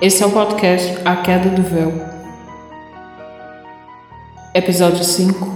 [0.00, 1.92] Esse é o podcast A Queda do Véu.
[4.52, 5.46] Episódio 5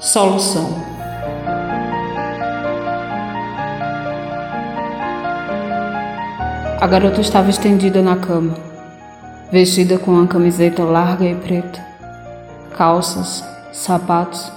[0.00, 0.74] Solução.
[6.80, 8.56] A garota estava estendida na cama,
[9.52, 11.80] vestida com uma camiseta larga e preta,
[12.76, 14.50] calças, sapatos.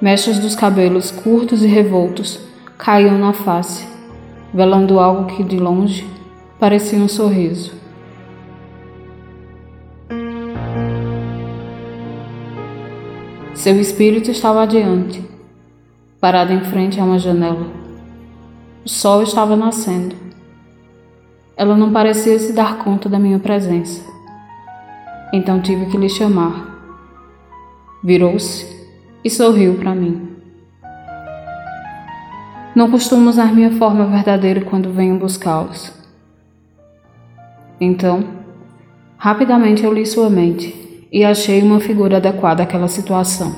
[0.00, 2.38] Mechas dos cabelos curtos e revoltos
[2.78, 3.84] caíam na face,
[4.54, 6.08] velando algo que de longe
[6.58, 7.85] parecia um sorriso.
[13.66, 15.28] Seu espírito estava adiante,
[16.20, 17.66] parado em frente a uma janela.
[18.84, 20.14] O sol estava nascendo.
[21.56, 24.08] Ela não parecia se dar conta da minha presença.
[25.32, 26.78] Então tive que lhe chamar.
[28.04, 28.64] Virou-se
[29.24, 30.28] e sorriu para mim.
[32.72, 35.92] Não costumo usar minha forma verdadeira quando venho buscá-los.
[37.80, 38.22] Então,
[39.18, 43.54] rapidamente eu li sua mente e achei uma figura adequada àquela situação.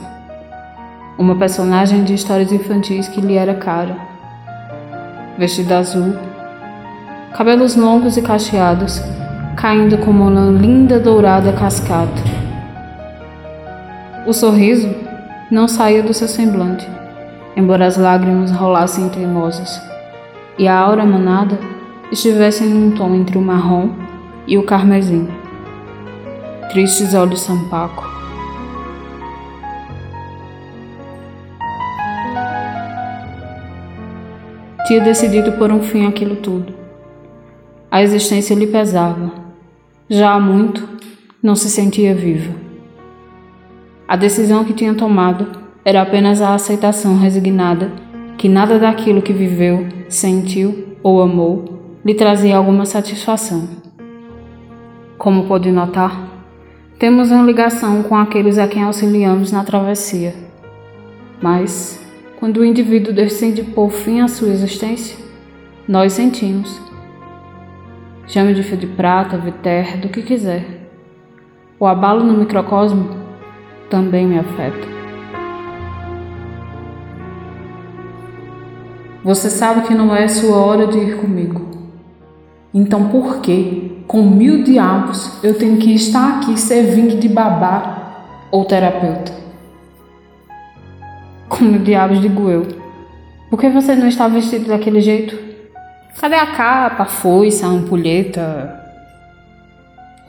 [1.18, 3.96] Uma personagem de histórias infantis que lhe era cara.
[5.38, 6.14] Vestida azul,
[7.36, 9.00] cabelos longos e cacheados,
[9.56, 12.22] caindo como uma linda dourada cascata.
[14.26, 14.88] O sorriso
[15.50, 16.86] não saía do seu semblante,
[17.56, 19.80] embora as lágrimas rolassem teimosas,
[20.58, 21.58] e a aura manada
[22.12, 23.90] estivesse em um tom entre o marrom
[24.46, 25.28] e o carmesim.
[26.70, 28.04] Tristes olhos Sampaco.
[34.86, 36.74] Tinha decidido por um fim aquilo tudo.
[37.90, 39.32] A existência lhe pesava.
[40.10, 40.86] Já há muito
[41.42, 42.52] não se sentia viva.
[44.06, 45.46] A decisão que tinha tomado
[45.82, 47.90] era apenas a aceitação resignada
[48.36, 53.66] que nada daquilo que viveu, sentiu ou amou lhe trazia alguma satisfação.
[55.16, 56.27] Como pôde notar,
[56.98, 60.34] temos uma ligação com aqueles a quem auxiliamos na travessia.
[61.40, 62.04] Mas,
[62.40, 65.16] quando o indivíduo decide pôr fim à sua existência,
[65.86, 66.80] nós sentimos.
[68.26, 70.88] Chame de fio de prata, viter, do que quiser.
[71.78, 73.10] O abalo no microcosmo
[73.88, 74.88] também me afeta.
[79.22, 81.68] Você sabe que não é sua hora de ir comigo.
[82.74, 88.64] Então por que com mil diabos, eu tenho que estar aqui servindo de babá ou
[88.64, 89.32] terapeuta.
[91.46, 92.66] Com mil diabos, digo eu.
[93.50, 95.38] Por que você não está vestido daquele jeito?
[96.18, 98.82] Cadê a capa, a foice, a ampulheta?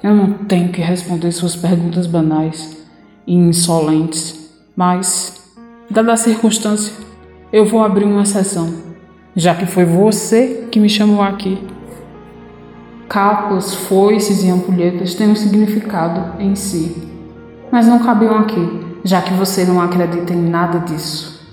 [0.04, 2.86] Eu não tenho que responder suas perguntas banais
[3.26, 5.42] e insolentes, mas,
[5.90, 6.94] dada a circunstância,
[7.52, 8.74] eu vou abrir uma exceção,
[9.36, 11.79] já que foi você que me chamou aqui.
[13.10, 16.96] Capas, foices e ampulhetas têm um significado em si,
[17.72, 21.44] mas não cabiam aqui, já que você não acredita em nada disso.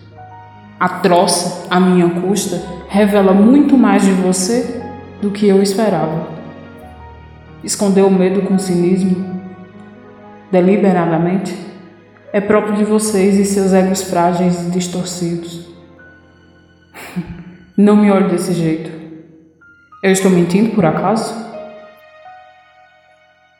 [0.79, 4.83] A troça, à minha custa, revela muito mais de você
[5.23, 6.29] do que eu esperava.
[7.65, 9.25] Esconder o medo com cinismo,
[10.53, 11.57] deliberadamente,
[12.35, 15.67] é próprio de vocês e seus egos frágeis e distorcidos.
[17.75, 18.96] Não me olhe desse jeito.
[20.03, 21.35] Eu estou mentindo por acaso?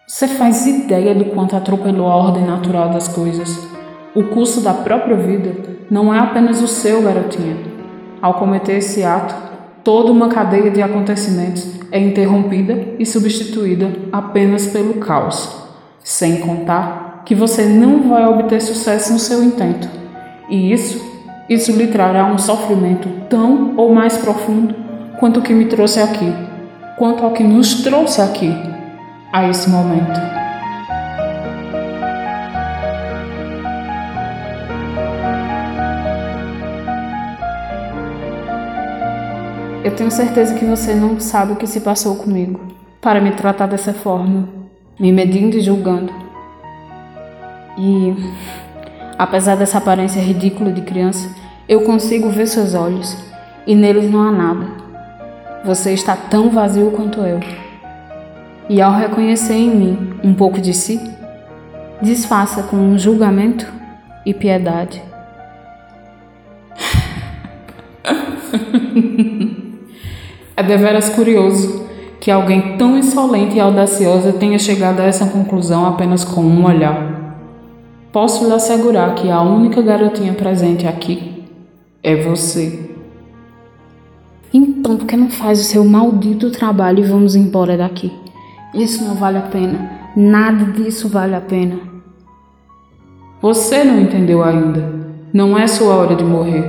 [0.07, 3.67] Você faz ideia do quanto atropelou a ordem natural das coisas.
[4.15, 5.57] O curso da própria vida
[5.91, 7.57] não é apenas o seu, garotinha.
[8.21, 9.35] Ao cometer esse ato,
[9.83, 15.65] toda uma cadeia de acontecimentos é interrompida e substituída apenas pelo caos.
[16.05, 19.89] Sem contar que você não vai obter sucesso no seu intento.
[20.51, 21.03] E isso,
[21.49, 24.86] isso lhe trará um sofrimento tão ou mais profundo
[25.19, 26.33] quanto o que me trouxe aqui,
[26.97, 28.55] quanto ao que nos trouxe aqui
[29.33, 30.21] a esse momento.
[39.83, 42.61] Eu tenho certeza que você não sabe o que se passou comigo
[43.01, 44.49] para me tratar dessa forma,
[44.99, 46.13] me medindo e julgando.
[47.79, 48.15] E,
[49.17, 51.31] apesar dessa aparência ridícula de criança,
[51.69, 53.17] eu consigo ver seus olhos
[53.67, 54.86] e neles não há nada.
[55.67, 57.41] Você está tão vazio quanto eu
[58.69, 61.01] e ao reconhecer em mim um pouco de si,
[62.01, 63.67] disfarça com um julgamento
[64.25, 65.03] e piedade.
[70.57, 71.85] é deveras curioso
[72.21, 77.35] que alguém tão insolente e audaciosa tenha chegado a essa conclusão apenas com um olhar.
[78.13, 81.45] Posso lhe assegurar que a única garotinha presente aqui
[82.05, 82.96] é você.
[84.53, 88.13] Então, por que não faz o seu maldito trabalho e vamos embora daqui?
[88.75, 89.91] Isso não vale a pena.
[90.17, 91.79] Nada disso vale a pena.
[93.43, 94.93] Você não entendeu ainda.
[95.33, 96.65] Não é sua hora de morrer.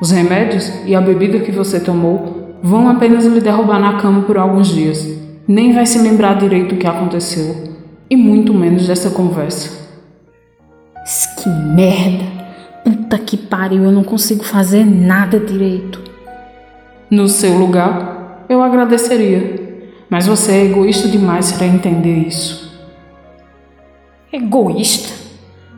[0.00, 4.36] Os remédios e a bebida que você tomou vão apenas lhe derrubar na cama por
[4.36, 5.06] alguns dias.
[5.46, 7.72] Nem vai se lembrar direito do que aconteceu.
[8.10, 9.82] E muito menos dessa conversa.
[11.42, 12.24] Que merda!
[12.84, 16.11] Puta que pariu, eu não consigo fazer nada direito.
[17.12, 19.84] No seu lugar, eu agradeceria.
[20.08, 22.72] Mas você é egoísta demais para entender isso.
[24.32, 25.12] Egoísta?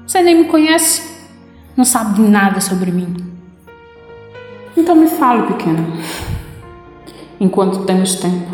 [0.06, 1.02] Você nem me conhece.
[1.76, 3.16] Não sabe de nada sobre mim.
[4.76, 5.84] Então me fale, pequena.
[7.40, 8.46] Enquanto temos tempo,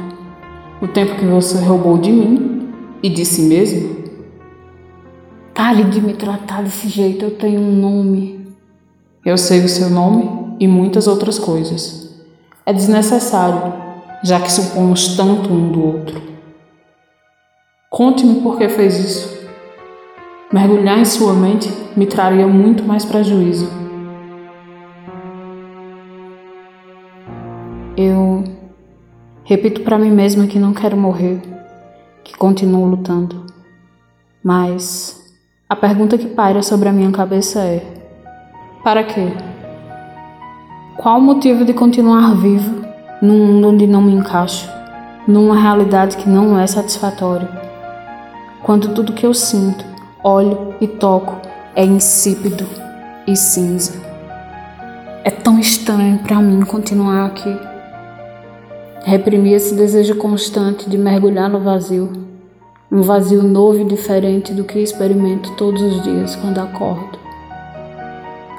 [0.80, 2.66] o tempo que você roubou de mim
[3.02, 3.94] e de si mesmo.
[5.52, 8.54] Pare de me tratar desse jeito, eu tenho um nome.
[9.22, 11.99] Eu sei o seu nome e muitas outras coisas.
[12.66, 13.72] É desnecessário,
[14.22, 16.22] já que supomos tanto um do outro.
[17.88, 19.48] Conte-me por que fez isso.
[20.52, 23.68] Mergulhar em sua mente me traria muito mais prejuízo.
[27.96, 28.44] Eu
[29.44, 31.40] repito para mim mesma que não quero morrer,
[32.22, 33.46] que continuo lutando.
[34.42, 35.34] Mas
[35.68, 37.82] a pergunta que paira sobre a minha cabeça é:
[38.82, 39.49] para quê?
[41.00, 42.84] Qual o motivo de continuar vivo
[43.22, 44.70] num mundo onde não me encaixo,
[45.26, 47.48] numa realidade que não é satisfatória?
[48.62, 49.82] Quando tudo que eu sinto,
[50.22, 51.40] olho e toco
[51.74, 52.66] é insípido
[53.26, 53.94] e cinza.
[55.24, 57.56] É tão estranho para mim continuar aqui.
[59.02, 62.12] Reprimir esse desejo constante de mergulhar no vazio,
[62.92, 67.19] um vazio novo e diferente do que experimento todos os dias quando acordo.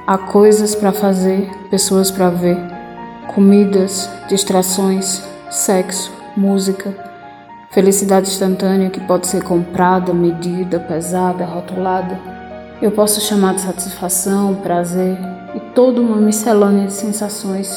[0.04, 2.58] Há coisas para fazer, pessoas para ver,
[3.32, 6.92] comidas, distrações, sexo, música,
[7.70, 12.18] felicidade instantânea que pode ser comprada, medida, pesada, rotulada.
[12.82, 15.16] Eu posso chamar de satisfação, prazer
[15.54, 17.72] e toda uma miscelânea de sensações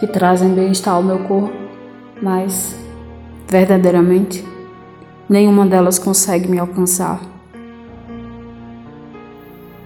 [0.00, 1.56] que trazem bem-estar ao meu corpo,
[2.20, 2.74] mas,
[3.46, 4.44] verdadeiramente,
[5.28, 7.29] nenhuma delas consegue me alcançar.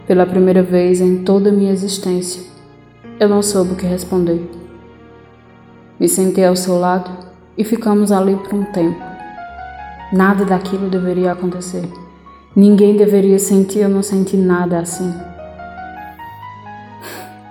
[0.06, 2.42] Pela primeira vez em toda a minha existência,
[3.18, 4.50] eu não soube o que responder.
[5.98, 7.10] Me sentei ao seu lado
[7.56, 9.02] e ficamos ali por um tempo.
[10.12, 11.88] Nada daquilo deveria acontecer.
[12.54, 15.08] Ninguém deveria sentir ou não sentir nada assim.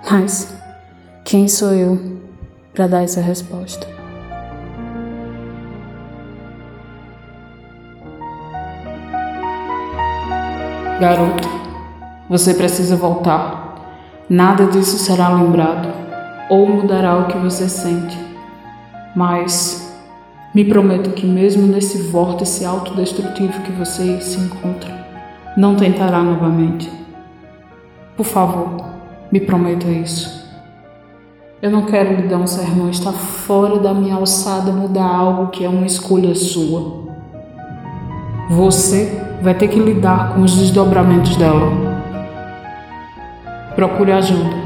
[0.08, 0.54] Mas
[1.24, 1.98] quem sou eu
[2.72, 3.88] para dar essa resposta?
[11.00, 11.63] Garoto,
[12.28, 13.64] você precisa voltar.
[14.28, 15.88] Nada disso será lembrado
[16.48, 18.18] ou mudará o que você sente.
[19.14, 19.84] Mas
[20.54, 24.92] me prometo que, mesmo nesse vórtice autodestrutivo que você se encontra,
[25.56, 26.90] não tentará novamente.
[28.16, 28.84] Por favor,
[29.30, 30.44] me prometa isso.
[31.60, 35.64] Eu não quero lhe dar um sermão, está fora da minha alçada mudar algo que
[35.64, 37.04] é uma escolha sua.
[38.50, 41.93] Você vai ter que lidar com os desdobramentos dela.
[43.74, 44.56] Procure ajuda.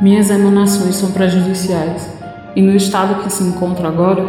[0.00, 2.10] Minhas emanações são prejudiciais
[2.56, 4.24] e no estado que se encontra agora,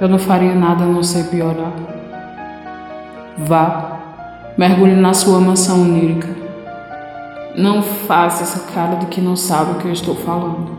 [0.00, 1.72] eu não faria nada a não ser piorar.
[3.36, 3.98] Vá,
[4.56, 6.28] mergulhe na sua mansão onírica.
[7.56, 10.70] Não faça essa cara de que não sabe o que eu estou falando,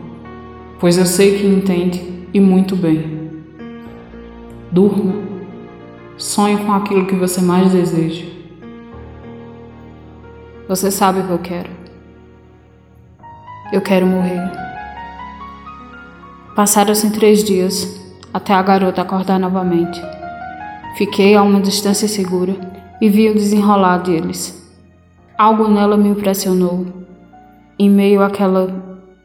[0.78, 3.30] pois eu sei que entende e muito bem.
[4.72, 5.12] Durma,
[6.16, 8.39] sonhe com aquilo que você mais deseja.
[10.70, 11.70] Você sabe o que eu quero.
[13.72, 14.52] Eu quero morrer.
[16.54, 18.00] Passaram-se três dias
[18.32, 20.00] até a garota acordar novamente.
[20.96, 22.54] Fiquei a uma distância segura
[23.00, 24.72] e vi o desenrolar deles.
[25.36, 26.86] Algo nela me impressionou.
[27.76, 28.72] Em meio àquela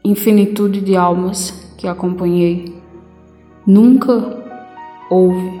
[0.02, 2.76] infinitude de almas que acompanhei,
[3.64, 4.42] nunca
[5.08, 5.60] houve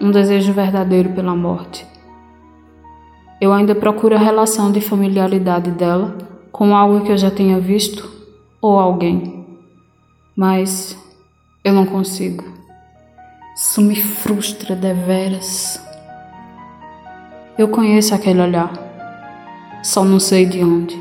[0.00, 1.91] um desejo verdadeiro pela morte.
[3.42, 6.16] Eu ainda procuro a relação de familiaridade dela
[6.52, 8.08] com algo que eu já tenha visto
[8.60, 9.44] ou alguém.
[10.36, 10.96] Mas
[11.64, 12.44] eu não consigo.
[13.56, 15.84] Isso me frustra deveras.
[17.58, 18.72] Eu conheço aquele olhar,
[19.82, 20.96] só não sei de onde.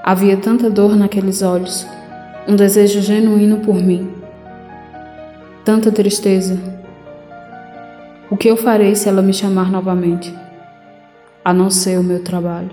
[0.00, 1.84] Havia tanta dor naqueles olhos,
[2.46, 4.14] um desejo genuíno por mim,
[5.64, 6.83] tanta tristeza
[8.34, 10.34] o que eu farei se ela me chamar novamente?
[11.44, 12.72] A não ser o meu trabalho.